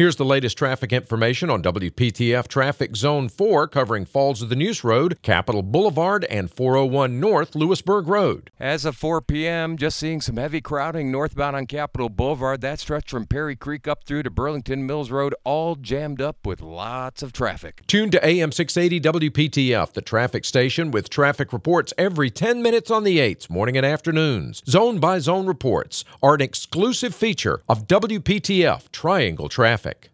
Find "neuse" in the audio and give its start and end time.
4.56-4.82